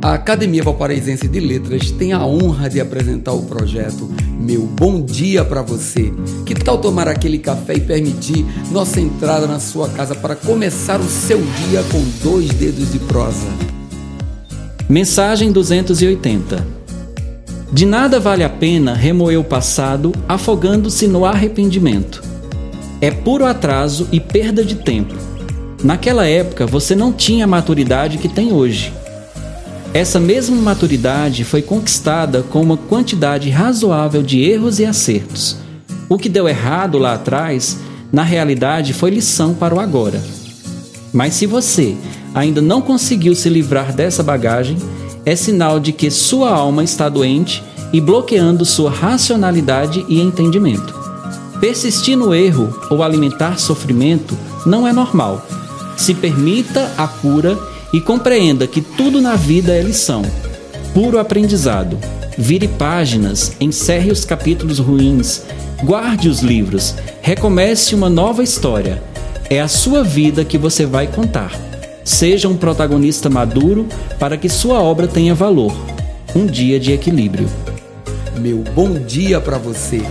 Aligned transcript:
A 0.00 0.14
Academia 0.14 0.62
Valparaísense 0.62 1.26
de 1.26 1.40
Letras 1.40 1.90
tem 1.90 2.12
a 2.12 2.24
honra 2.24 2.70
de 2.70 2.80
apresentar 2.80 3.32
o 3.32 3.42
projeto 3.42 4.08
Meu 4.40 4.62
Bom 4.62 5.02
Dia 5.02 5.44
para 5.44 5.60
Você. 5.60 6.12
Que 6.46 6.54
tal 6.54 6.78
tomar 6.78 7.08
aquele 7.08 7.36
café 7.36 7.74
e 7.74 7.80
permitir 7.80 8.46
nossa 8.70 9.00
entrada 9.00 9.48
na 9.48 9.58
sua 9.58 9.88
casa 9.88 10.14
para 10.14 10.36
começar 10.36 11.00
o 11.00 11.08
seu 11.08 11.38
dia 11.38 11.82
com 11.90 12.00
dois 12.22 12.48
dedos 12.50 12.92
de 12.92 13.00
prosa? 13.00 13.48
Mensagem 14.88 15.50
280 15.50 16.64
De 17.72 17.84
nada 17.84 18.20
vale 18.20 18.44
a 18.44 18.48
pena 18.48 18.94
remoer 18.94 19.40
o 19.40 19.44
passado 19.44 20.12
afogando-se 20.28 21.08
no 21.08 21.24
arrependimento. 21.24 22.22
É 23.00 23.10
puro 23.10 23.44
atraso 23.44 24.06
e 24.12 24.20
perda 24.20 24.64
de 24.64 24.76
tempo. 24.76 25.14
Naquela 25.82 26.24
época 26.24 26.66
você 26.66 26.94
não 26.94 27.12
tinha 27.12 27.46
a 27.46 27.48
maturidade 27.48 28.18
que 28.18 28.28
tem 28.28 28.52
hoje 28.52 28.92
essa 29.98 30.20
mesma 30.20 30.54
maturidade 30.54 31.42
foi 31.42 31.60
conquistada 31.60 32.44
com 32.44 32.62
uma 32.62 32.76
quantidade 32.76 33.50
razoável 33.50 34.22
de 34.22 34.40
erros 34.40 34.78
e 34.78 34.84
acertos. 34.84 35.56
O 36.08 36.16
que 36.16 36.28
deu 36.28 36.48
errado 36.48 36.98
lá 36.98 37.14
atrás, 37.14 37.76
na 38.12 38.22
realidade, 38.22 38.94
foi 38.94 39.10
lição 39.10 39.54
para 39.54 39.74
o 39.74 39.80
agora. 39.80 40.22
Mas 41.12 41.34
se 41.34 41.46
você 41.46 41.96
ainda 42.32 42.62
não 42.62 42.80
conseguiu 42.80 43.34
se 43.34 43.48
livrar 43.48 43.92
dessa 43.92 44.22
bagagem, 44.22 44.76
é 45.26 45.34
sinal 45.34 45.80
de 45.80 45.90
que 45.90 46.12
sua 46.12 46.48
alma 46.48 46.84
está 46.84 47.08
doente 47.08 47.60
e 47.92 48.00
bloqueando 48.00 48.64
sua 48.64 48.92
racionalidade 48.92 50.06
e 50.08 50.20
entendimento. 50.20 50.94
Persistir 51.58 52.16
no 52.16 52.32
erro 52.32 52.72
ou 52.88 53.02
alimentar 53.02 53.58
sofrimento 53.58 54.38
não 54.64 54.86
é 54.86 54.92
normal. 54.92 55.44
Se 55.96 56.14
permita 56.14 56.88
a 56.96 57.08
cura 57.08 57.58
e 57.92 58.00
compreenda 58.00 58.66
que 58.66 58.80
tudo 58.80 59.20
na 59.20 59.36
vida 59.36 59.72
é 59.74 59.80
lição, 59.80 60.22
puro 60.92 61.18
aprendizado. 61.18 61.98
Vire 62.36 62.68
páginas, 62.68 63.52
encerre 63.60 64.12
os 64.12 64.24
capítulos 64.24 64.78
ruins, 64.78 65.42
guarde 65.82 66.28
os 66.28 66.40
livros, 66.40 66.94
recomece 67.20 67.94
uma 67.94 68.08
nova 68.08 68.42
história. 68.42 69.02
É 69.50 69.60
a 69.60 69.68
sua 69.68 70.04
vida 70.04 70.44
que 70.44 70.58
você 70.58 70.84
vai 70.84 71.06
contar. 71.06 71.52
Seja 72.04 72.48
um 72.48 72.56
protagonista 72.56 73.28
maduro 73.28 73.86
para 74.18 74.36
que 74.36 74.48
sua 74.48 74.80
obra 74.80 75.08
tenha 75.08 75.34
valor. 75.34 75.74
Um 76.34 76.46
dia 76.46 76.78
de 76.78 76.92
equilíbrio. 76.92 77.48
Meu 78.38 78.58
bom 78.74 78.94
dia 78.94 79.40
para 79.40 79.58
você. 79.58 80.02